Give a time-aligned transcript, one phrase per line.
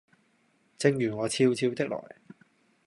[0.79, 1.99] 正如我悄悄的來